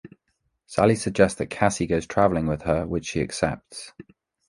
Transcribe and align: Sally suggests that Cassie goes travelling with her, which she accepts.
Sally 0.65 0.95
suggests 0.95 1.37
that 1.37 1.51
Cassie 1.51 1.85
goes 1.85 2.07
travelling 2.07 2.47
with 2.47 2.63
her, 2.63 2.87
which 2.87 3.05
she 3.05 3.21
accepts. 3.21 3.93